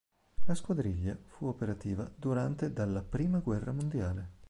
[0.45, 4.29] La squadriglia, fu operativa durante dalla prima guerra mondiale.